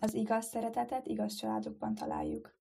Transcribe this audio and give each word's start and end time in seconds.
Az 0.00 0.14
igaz 0.14 0.46
szeretetet 0.46 1.06
igaz 1.06 1.34
családokban 1.34 1.94
találjuk. 1.94 2.56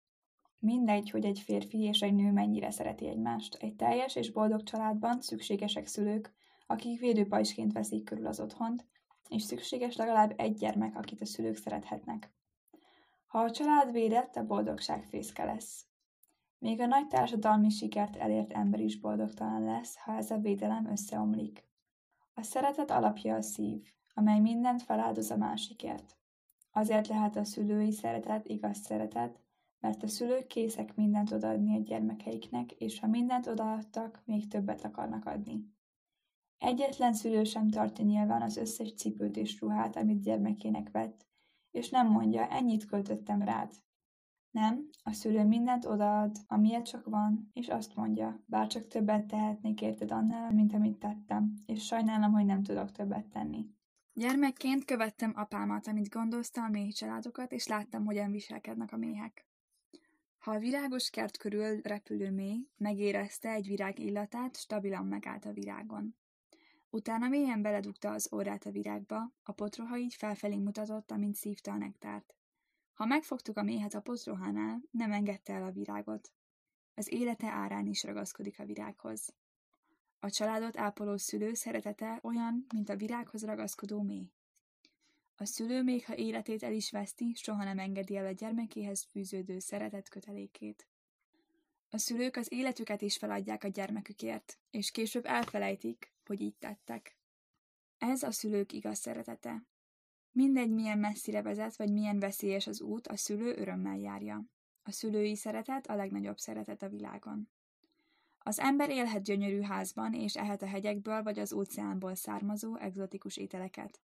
Mindegy, 0.59 1.09
hogy 1.09 1.25
egy 1.25 1.39
férfi 1.39 1.81
és 1.81 2.01
egy 2.01 2.15
nő 2.15 2.31
mennyire 2.31 2.71
szereti 2.71 3.07
egymást. 3.07 3.55
Egy 3.55 3.75
teljes 3.75 4.15
és 4.15 4.31
boldog 4.31 4.63
családban 4.63 5.21
szükségesek 5.21 5.87
szülők, 5.87 6.33
akik 6.67 6.99
védőpajsként 6.99 7.73
veszik 7.73 8.03
körül 8.03 8.27
az 8.27 8.39
otthont, 8.39 8.85
és 9.29 9.43
szükséges 9.43 9.95
legalább 9.95 10.33
egy 10.37 10.57
gyermek, 10.57 10.95
akit 10.95 11.21
a 11.21 11.25
szülők 11.25 11.55
szerethetnek. 11.55 12.33
Ha 13.27 13.39
a 13.39 13.51
család 13.51 13.91
védett, 13.91 14.35
a 14.35 14.45
boldogság 14.45 15.03
fészke 15.03 15.43
lesz. 15.43 15.85
Még 16.59 16.79
a 16.79 16.85
nagy 16.85 17.07
társadalmi 17.07 17.69
sikert 17.69 18.15
elért 18.15 18.51
ember 18.51 18.79
is 18.79 18.99
boldogtalan 18.99 19.63
lesz, 19.63 19.97
ha 19.97 20.15
ez 20.15 20.31
a 20.31 20.37
védelem 20.37 20.87
összeomlik. 20.91 21.63
A 22.33 22.41
szeretet 22.41 22.91
alapja 22.91 23.35
a 23.35 23.41
szív, 23.41 23.93
amely 24.13 24.39
mindent 24.39 24.81
feláldoz 24.81 25.31
a 25.31 25.37
másikért. 25.37 26.17
Azért 26.77 27.07
lehet 27.07 27.35
a 27.35 27.43
szülői 27.43 27.91
szeretet 27.91 28.47
igaz 28.47 28.77
szeretet, 28.77 29.39
mert 29.79 30.03
a 30.03 30.07
szülők 30.07 30.47
készek 30.47 30.95
mindent 30.95 31.31
odaadni 31.31 31.75
a 31.75 31.81
gyermekeiknek, 31.81 32.71
és 32.71 32.99
ha 32.99 33.07
mindent 33.07 33.47
odaadtak, 33.47 34.21
még 34.25 34.47
többet 34.47 34.85
akarnak 34.85 35.25
adni. 35.25 35.73
Egyetlen 36.57 37.13
szülő 37.13 37.43
sem 37.43 37.69
tartja 37.69 38.05
nyilván 38.05 38.41
az 38.41 38.57
összes 38.57 38.93
cipőt 38.93 39.37
és 39.37 39.61
ruhát, 39.61 39.95
amit 39.95 40.21
gyermekének 40.21 40.91
vett, 40.91 41.25
és 41.71 41.89
nem 41.89 42.07
mondja, 42.07 42.47
ennyit 42.47 42.85
költöttem 42.85 43.41
rád. 43.41 43.71
Nem, 44.51 44.89
a 45.03 45.11
szülő 45.11 45.43
mindent 45.43 45.85
odaad, 45.85 46.37
amilyet 46.47 46.85
csak 46.85 47.05
van, 47.05 47.49
és 47.53 47.67
azt 47.67 47.95
mondja, 47.95 48.43
bár 48.45 48.67
csak 48.67 48.87
többet 48.87 49.25
tehetnék 49.25 49.81
érted 49.81 50.11
annál, 50.11 50.51
mint 50.51 50.73
amit 50.73 50.99
tettem, 50.99 51.53
és 51.65 51.85
sajnálom, 51.85 52.31
hogy 52.31 52.45
nem 52.45 52.63
tudok 52.63 52.91
többet 52.91 53.25
tenni. 53.25 53.73
Gyermekként 54.17 54.85
követtem 54.85 55.31
apámat, 55.35 55.87
amit 55.87 56.09
gondozta 56.09 56.63
a 56.63 56.69
méh 56.69 56.91
családokat, 56.91 57.51
és 57.51 57.67
láttam, 57.67 58.05
hogyan 58.05 58.31
viselkednek 58.31 58.91
a 58.91 58.97
méhek. 58.97 59.45
Ha 60.37 60.51
a 60.51 60.59
virágos 60.59 61.09
kert 61.09 61.37
körül 61.37 61.81
repülő 61.81 62.31
méh 62.31 62.59
megérezte 62.77 63.49
egy 63.49 63.67
virág 63.67 63.99
illatát, 63.99 64.57
stabilan 64.57 65.05
megállt 65.05 65.45
a 65.45 65.51
virágon. 65.51 66.15
Utána 66.89 67.27
mélyen 67.27 67.61
beledugta 67.61 68.11
az 68.11 68.33
órát 68.33 68.65
a 68.65 68.71
virágba, 68.71 69.33
a 69.43 69.51
potroha 69.51 69.97
így 69.97 70.13
felfelé 70.13 70.57
mutatott, 70.57 71.11
amint 71.11 71.35
szívta 71.35 71.71
a 71.71 71.77
nektárt. 71.77 72.35
Ha 72.93 73.05
megfogtuk 73.05 73.57
a 73.57 73.63
méhet 73.63 73.93
a 73.93 74.01
potrohánál, 74.01 74.81
nem 74.91 75.11
engedte 75.11 75.53
el 75.53 75.63
a 75.63 75.71
virágot. 75.71 76.31
Az 76.93 77.11
élete 77.11 77.47
árán 77.47 77.87
is 77.87 78.03
ragaszkodik 78.03 78.59
a 78.59 78.65
virághoz. 78.65 79.33
A 80.19 80.29
családot 80.29 80.77
ápoló 80.77 81.17
szülő 81.17 81.53
szeretete 81.53 82.19
olyan, 82.23 82.65
mint 82.73 82.89
a 82.89 82.95
virághoz 82.95 83.45
ragaszkodó 83.45 84.01
méh. 84.01 84.27
A 85.35 85.45
szülő 85.45 85.83
még 85.83 86.05
ha 86.05 86.15
életét 86.15 86.63
el 86.63 86.73
is 86.73 86.91
veszti, 86.91 87.33
soha 87.35 87.63
nem 87.63 87.79
engedi 87.79 88.15
el 88.15 88.25
a 88.25 88.31
gyermekéhez 88.31 89.03
fűződő 89.03 89.59
szeretet 89.59 90.09
kötelékét. 90.09 90.87
A 91.89 91.97
szülők 91.97 92.35
az 92.35 92.51
életüket 92.51 93.01
is 93.01 93.17
feladják 93.17 93.63
a 93.63 93.67
gyermekükért, 93.67 94.59
és 94.69 94.91
később 94.91 95.25
elfelejtik, 95.25 96.13
hogy 96.25 96.41
így 96.41 96.55
tettek. 96.55 97.17
Ez 97.97 98.23
a 98.23 98.31
szülők 98.31 98.71
igaz 98.71 98.99
szeretete. 98.99 99.65
Mindegy, 100.31 100.69
milyen 100.69 100.99
messzire 100.99 101.41
vezet, 101.41 101.75
vagy 101.75 101.91
milyen 101.91 102.19
veszélyes 102.19 102.67
az 102.67 102.81
út, 102.81 103.07
a 103.07 103.17
szülő 103.17 103.55
örömmel 103.55 103.97
járja. 103.97 104.45
A 104.83 104.91
szülői 104.91 105.35
szeretet 105.35 105.87
a 105.87 105.95
legnagyobb 105.95 106.37
szeretet 106.37 106.81
a 106.81 106.89
világon. 106.89 107.49
Az 108.47 108.59
ember 108.59 108.89
élhet 108.89 109.23
gyönyörű 109.23 109.61
házban, 109.61 110.13
és 110.13 110.35
ehet 110.35 110.61
a 110.61 110.67
hegyekből 110.67 111.23
vagy 111.23 111.39
az 111.39 111.53
óceánból 111.53 112.15
származó 112.15 112.75
egzotikus 112.75 113.37
ételeket. 113.37 114.01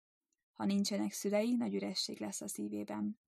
Ha 0.53 0.65
nincsenek 0.65 1.11
szülei, 1.11 1.55
nagy 1.55 1.73
üresség 1.73 2.19
lesz 2.19 2.41
a 2.41 2.47
szívében. 2.47 3.19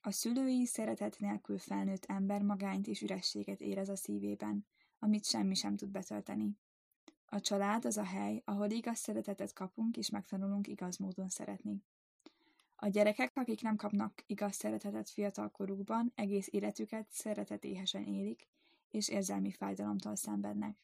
A 0.00 0.10
szülői 0.10 0.66
szeretet 0.66 1.18
nélkül 1.18 1.58
felnőtt 1.58 2.04
ember 2.04 2.42
magányt 2.42 2.86
és 2.86 3.02
ürességet 3.02 3.60
érez 3.60 3.88
a 3.88 3.96
szívében, 3.96 4.66
amit 4.98 5.24
semmi 5.24 5.54
sem 5.54 5.76
tud 5.76 5.90
betölteni. 5.90 6.58
A 7.26 7.40
család 7.40 7.84
az 7.84 7.96
a 7.96 8.04
hely, 8.04 8.42
ahol 8.44 8.70
igaz 8.70 8.98
szeretetet 8.98 9.52
kapunk 9.52 9.96
és 9.96 10.10
megtanulunk 10.10 10.66
igaz 10.66 10.96
módon 10.96 11.28
szeretni. 11.28 11.82
A 12.76 12.88
gyerekek, 12.88 13.30
akik 13.34 13.62
nem 13.62 13.76
kapnak 13.76 14.22
igaz 14.26 14.54
szeretetet 14.54 15.10
fiatalkorukban, 15.10 16.12
egész 16.14 16.48
életüket 16.50 17.06
szeretetéhesen 17.10 18.04
élik, 18.04 18.48
és 18.96 19.08
érzelmi 19.08 19.50
fájdalomtól 19.50 20.16
szenvednek. 20.16 20.76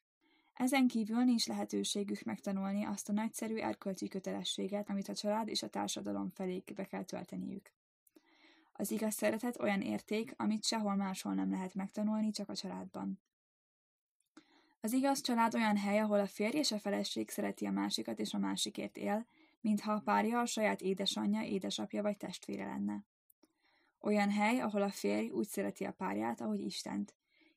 Ezen 0.52 0.88
kívül 0.88 1.24
nincs 1.24 1.46
lehetőségük 1.46 2.22
megtanulni 2.22 2.84
azt 2.84 3.08
a 3.08 3.12
nagyszerű 3.12 3.56
erkölcsi 3.56 4.08
kötelességet, 4.08 4.90
amit 4.90 5.08
a 5.08 5.14
család 5.14 5.48
és 5.48 5.62
a 5.62 5.68
társadalom 5.68 6.28
felé 6.28 6.62
be 6.74 6.84
kell 6.84 7.04
tölteniük. 7.04 7.70
Az 8.72 8.90
igaz 8.90 9.14
szeretet 9.14 9.60
olyan 9.60 9.80
érték, 9.80 10.34
amit 10.36 10.64
sehol 10.64 10.94
máshol 10.94 11.34
nem 11.34 11.50
lehet 11.50 11.74
megtanulni, 11.74 12.30
csak 12.30 12.48
a 12.48 12.54
családban. 12.54 13.20
Az 14.80 14.92
igaz 14.92 15.20
család 15.20 15.54
olyan 15.54 15.76
hely, 15.76 15.98
ahol 15.98 16.20
a 16.20 16.26
férj 16.26 16.58
és 16.58 16.72
a 16.72 16.78
feleség 16.78 17.30
szereti 17.30 17.66
a 17.66 17.70
másikat 17.70 18.18
és 18.18 18.34
a 18.34 18.38
másikért 18.38 18.96
él, 18.96 19.26
mintha 19.60 19.92
a 19.92 20.00
párja 20.00 20.40
a 20.40 20.46
saját 20.46 20.80
édesanyja, 20.80 21.42
édesapja 21.42 22.02
vagy 22.02 22.16
testvére 22.16 22.66
lenne. 22.66 23.04
Olyan 24.00 24.30
hely, 24.30 24.60
ahol 24.60 24.82
a 24.82 24.90
férj 24.90 25.28
úgy 25.28 25.46
szereti 25.46 25.84
a 25.84 25.92
párját, 25.92 26.40
ahogy 26.40 26.60
Istent, 26.60 27.14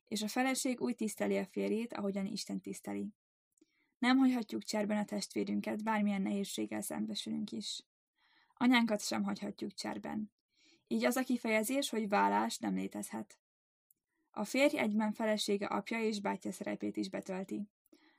és 0.08 0.22
a 0.22 0.28
feleség 0.28 0.82
úgy 0.82 0.96
tiszteli 0.96 1.38
a 1.38 1.46
férjét, 1.46 1.94
ahogyan 1.94 2.26
Isten 2.26 2.62
tiszteli. 2.62 3.14
Nem 3.98 4.18
hagyhatjuk 4.18 4.64
cserben 4.64 4.98
a 4.98 5.06
testvérünket, 5.06 5.84
bármilyen 5.84 6.22
nehézséggel 6.22 6.82
szembesülünk 6.82 7.52
is. 7.52 7.86
Anyánkat 8.54 9.02
sem 9.02 9.24
hagyhatjuk 9.24 9.74
cserben. 9.74 10.32
Így 10.88 11.06
az 11.06 11.16
a 11.16 11.24
kifejezés, 11.24 11.90
hogy 11.90 12.10
vállás 12.10 12.58
nem 12.58 12.76
létezhet. 12.76 13.40
A 14.32 14.44
férj 14.44 14.78
egyben 14.78 15.12
felesége 15.12 15.66
apja 15.66 16.00
és 16.00 16.22
bátyja 16.22 16.52
szerepét 16.52 16.98
is 16.98 17.10
betölti. 17.10 17.70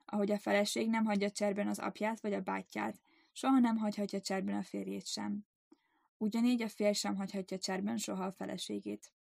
Ahogy 0.04 0.30
a 0.30 0.38
feleség 0.38 0.88
nem 0.88 1.04
hagyja 1.04 1.30
cserben 1.30 1.68
az 1.68 1.78
apját 1.78 2.20
vagy 2.20 2.32
a 2.32 2.40
bátyját, 2.40 3.00
soha 3.32 3.58
nem 3.58 3.76
hagyhatja 3.76 4.20
cserben 4.20 4.56
a 4.56 4.62
férjét 4.62 5.06
sem. 5.06 5.46
Ugyanígy 6.16 6.62
a 6.62 6.68
férj 6.68 6.92
sem 6.92 7.16
hagyhatja 7.16 7.58
cserben 7.58 7.96
soha 7.96 8.24
a 8.24 8.32
feleségét. 8.32 9.12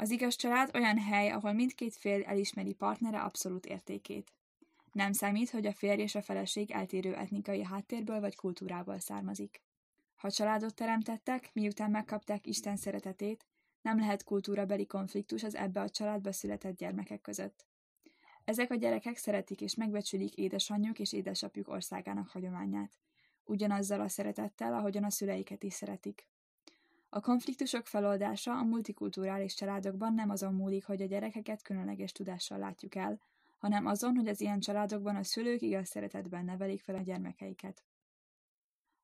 Az 0.00 0.10
igaz 0.10 0.36
család 0.36 0.70
olyan 0.74 0.98
hely, 0.98 1.30
ahol 1.30 1.52
mindkét 1.52 1.96
fél 1.96 2.22
elismeri 2.24 2.72
partnere 2.72 3.20
abszolút 3.20 3.66
értékét. 3.66 4.32
Nem 4.92 5.12
számít, 5.12 5.50
hogy 5.50 5.66
a 5.66 5.72
férj 5.72 6.02
és 6.02 6.14
a 6.14 6.22
feleség 6.22 6.70
eltérő 6.70 7.14
etnikai 7.14 7.64
háttérből 7.64 8.20
vagy 8.20 8.36
kultúrából 8.36 8.98
származik. 8.98 9.60
Ha 10.16 10.30
családot 10.30 10.74
teremtettek, 10.74 11.50
miután 11.52 11.90
megkapták 11.90 12.46
Isten 12.46 12.76
szeretetét, 12.76 13.46
nem 13.82 13.98
lehet 13.98 14.24
kultúrabeli 14.24 14.86
konfliktus 14.86 15.42
az 15.42 15.54
ebbe 15.54 15.80
a 15.80 15.90
családba 15.90 16.32
született 16.32 16.76
gyermekek 16.76 17.20
között. 17.20 17.66
Ezek 18.44 18.70
a 18.70 18.74
gyerekek 18.74 19.16
szeretik 19.16 19.60
és 19.60 19.74
megbecsülik 19.74 20.34
édesanyjuk 20.34 20.98
és 20.98 21.12
édesapjuk 21.12 21.68
országának 21.68 22.28
hagyományát, 22.28 22.92
ugyanazzal 23.44 24.00
a 24.00 24.08
szeretettel, 24.08 24.74
ahogyan 24.74 25.04
a 25.04 25.10
szüleiket 25.10 25.62
is 25.62 25.74
szeretik. 25.74 26.26
A 27.10 27.20
konfliktusok 27.20 27.86
feloldása 27.86 28.52
a 28.52 28.62
multikulturális 28.62 29.54
családokban 29.54 30.14
nem 30.14 30.30
azon 30.30 30.54
múlik, 30.54 30.84
hogy 30.84 31.02
a 31.02 31.06
gyerekeket 31.06 31.62
különleges 31.62 32.12
tudással 32.12 32.58
látjuk 32.58 32.94
el, 32.94 33.20
hanem 33.58 33.86
azon, 33.86 34.16
hogy 34.16 34.28
az 34.28 34.40
ilyen 34.40 34.60
családokban 34.60 35.16
a 35.16 35.24
szülők 35.24 35.62
igaz 35.62 35.88
szeretetben 35.88 36.44
nevelik 36.44 36.80
fel 36.82 36.94
a 36.94 37.02
gyermekeiket. 37.02 37.84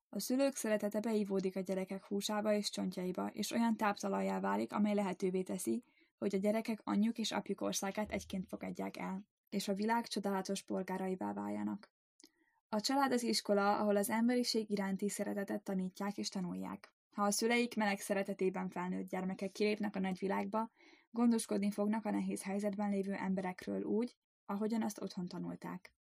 A 0.09 0.19
szülők 0.19 0.55
szeretete 0.55 0.99
beívódik 0.99 1.55
a 1.55 1.59
gyerekek 1.59 2.05
húsába 2.05 2.53
és 2.53 2.69
csontjaiba, 2.69 3.27
és 3.27 3.51
olyan 3.51 3.75
táptalajjá 3.75 4.39
válik, 4.39 4.73
amely 4.73 4.93
lehetővé 4.93 5.41
teszi, 5.41 5.83
hogy 6.17 6.35
a 6.35 6.37
gyerekek 6.37 6.81
anyjuk 6.83 7.17
és 7.17 7.31
apjuk 7.31 7.61
országát 7.61 8.11
egyként 8.11 8.47
fogadják 8.47 8.97
el, 8.97 9.25
és 9.49 9.67
a 9.67 9.73
világ 9.73 10.07
csodálatos 10.07 10.61
polgáraivá 10.61 11.33
váljanak. 11.33 11.89
A 12.69 12.81
család 12.81 13.11
az 13.11 13.23
iskola, 13.23 13.77
ahol 13.77 13.95
az 13.95 14.09
emberiség 14.09 14.69
iránti 14.69 15.09
szeretetet 15.09 15.63
tanítják 15.63 16.17
és 16.17 16.29
tanulják. 16.29 16.94
Ha 17.15 17.23
a 17.23 17.31
szüleik 17.31 17.75
meleg 17.75 17.99
szeretetében 17.99 18.69
felnőtt 18.69 19.09
gyermekek 19.09 19.51
kilépnek 19.51 19.95
a 19.95 19.99
nagyvilágba, 19.99 20.71
gondoskodni 21.11 21.71
fognak 21.71 22.05
a 22.05 22.11
nehéz 22.11 22.43
helyzetben 22.43 22.89
lévő 22.89 23.13
emberekről 23.13 23.83
úgy, 23.83 24.15
ahogyan 24.45 24.81
azt 24.81 25.01
otthon 25.01 25.27
tanulták. 25.27 25.93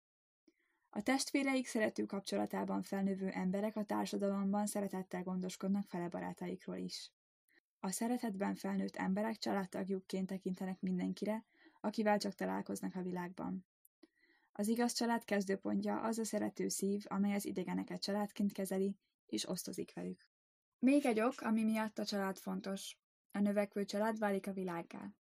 A 0.91 1.03
testvéreik 1.03 1.67
szerető 1.67 2.05
kapcsolatában 2.05 2.83
felnövő 2.83 3.29
emberek 3.29 3.77
a 3.77 3.85
társadalomban 3.85 4.67
szeretettel 4.67 5.23
gondoskodnak 5.23 5.87
fele 5.87 6.09
barátaikról 6.09 6.77
is. 6.77 7.13
A 7.81 7.91
szeretetben 7.91 8.55
felnőtt 8.55 8.97
emberek 8.97 9.37
családtagjukként 9.39 10.27
tekintenek 10.27 10.81
mindenkire, 10.81 11.45
akivel 11.81 12.19
csak 12.19 12.35
találkoznak 12.35 12.95
a 12.95 13.03
világban. 13.03 13.67
Az 14.53 14.69
igaz 14.69 14.93
család 14.93 15.25
kezdőpontja 15.25 16.01
az 16.01 16.19
a 16.19 16.25
szerető 16.25 16.69
szív, 16.69 17.05
amely 17.09 17.35
az 17.35 17.47
idegeneket 17.47 18.03
családként 18.03 18.53
kezeli, 18.53 18.97
és 19.27 19.49
osztozik 19.49 19.93
velük. 19.95 20.33
Még 20.85 21.07
egy 21.07 21.21
ok, 21.21 21.41
ami 21.41 21.63
miatt 21.63 21.99
a 21.99 22.05
család 22.05 22.39
fontos. 22.39 22.97
A 23.33 23.39
növekvő 23.39 23.85
család 23.85 24.19
válik 24.19 24.47
a 24.47 24.53
világgá. 24.53 25.13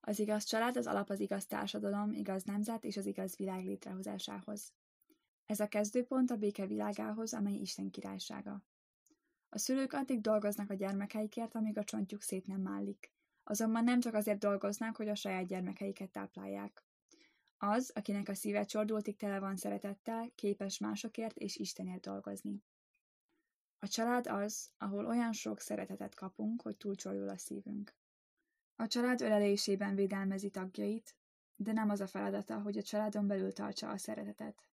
Az 0.00 0.18
igaz 0.18 0.44
család 0.44 0.76
az 0.76 0.86
alap 0.86 1.10
az 1.10 1.20
igaz 1.20 1.46
társadalom, 1.46 2.12
igaz 2.12 2.42
nemzet 2.44 2.84
és 2.84 2.96
az 2.96 3.06
igaz 3.06 3.36
világ 3.36 3.64
létrehozásához. 3.64 4.72
Ez 5.46 5.60
a 5.60 5.68
kezdőpont 5.68 6.30
a 6.30 6.36
béke 6.36 6.66
világához, 6.66 7.34
amely 7.34 7.54
Isten 7.54 7.90
királysága. 7.90 8.62
A 9.48 9.58
szülők 9.58 9.92
addig 9.92 10.20
dolgoznak 10.20 10.70
a 10.70 10.74
gyermekeikért, 10.74 11.54
amíg 11.54 11.78
a 11.78 11.84
csontjuk 11.84 12.22
szét 12.22 12.46
nem 12.46 12.60
málik. 12.60 13.12
Azonban 13.44 13.84
nem 13.84 14.00
csak 14.00 14.14
azért 14.14 14.38
dolgoznak, 14.38 14.96
hogy 14.96 15.08
a 15.08 15.14
saját 15.14 15.46
gyermekeiket 15.46 16.10
táplálják. 16.10 16.84
Az, 17.58 17.90
akinek 17.94 18.28
a 18.28 18.34
szíve 18.34 18.64
csordultig 18.64 19.16
tele 19.16 19.38
van 19.38 19.56
szeretettel, 19.56 20.30
képes 20.34 20.78
másokért 20.78 21.36
és 21.36 21.56
Istenért 21.56 22.00
dolgozni. 22.00 22.62
A 23.78 23.88
család 23.88 24.26
az, 24.26 24.70
ahol 24.78 25.06
olyan 25.06 25.32
sok 25.32 25.60
szeretetet 25.60 26.14
kapunk, 26.14 26.62
hogy 26.62 26.76
túlcsordul 26.76 27.28
a 27.28 27.36
szívünk. 27.36 27.94
A 28.76 28.86
család 28.86 29.20
ölelésében 29.20 29.94
védelmezi 29.94 30.50
tagjait, 30.50 31.16
de 31.56 31.72
nem 31.72 31.90
az 31.90 32.00
a 32.00 32.06
feladata, 32.06 32.60
hogy 32.60 32.78
a 32.78 32.82
családon 32.82 33.26
belül 33.26 33.52
tartsa 33.52 33.90
a 33.90 33.96
szeretetet. 33.96 34.68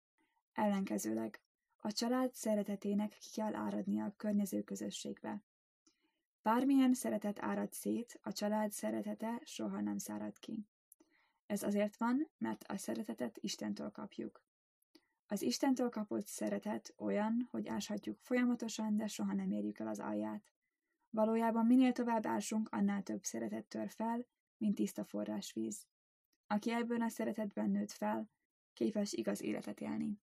Ellenkezőleg, 0.52 1.40
a 1.78 1.92
család 1.92 2.34
szeretetének 2.34 3.16
ki 3.18 3.30
kell 3.34 3.54
áradnia 3.54 4.04
a 4.04 4.14
környező 4.16 4.62
közösségbe. 4.62 5.42
Bármilyen 6.42 6.94
szeretet 6.94 7.42
árad 7.42 7.72
szét, 7.72 8.18
a 8.22 8.32
család 8.32 8.70
szeretete 8.70 9.40
soha 9.44 9.80
nem 9.80 9.98
szárad 9.98 10.38
ki. 10.38 10.66
Ez 11.46 11.62
azért 11.62 11.96
van, 11.96 12.30
mert 12.38 12.64
a 12.64 12.76
szeretetet 12.76 13.38
Istentől 13.40 13.90
kapjuk. 13.90 14.43
Az 15.26 15.42
Istentől 15.42 15.88
kapott 15.88 16.26
szeretet 16.26 16.94
olyan, 16.96 17.48
hogy 17.50 17.68
áshatjuk 17.68 18.18
folyamatosan, 18.20 18.96
de 18.96 19.06
soha 19.06 19.32
nem 19.32 19.50
érjük 19.50 19.78
el 19.78 19.86
az 19.86 19.98
alját. 19.98 20.52
Valójában 21.10 21.66
minél 21.66 21.92
tovább 21.92 22.26
ásunk, 22.26 22.68
annál 22.68 23.02
több 23.02 23.24
szeretet 23.24 23.66
tör 23.66 23.90
fel, 23.90 24.26
mint 24.56 24.74
tiszta 24.74 25.04
forrásvíz. 25.04 25.86
Aki 26.46 26.70
ebben 26.72 27.02
a 27.02 27.08
szeretetben 27.08 27.70
nőtt 27.70 27.92
fel, 27.92 28.30
képes 28.72 29.12
igaz 29.12 29.42
életet 29.42 29.80
élni. 29.80 30.18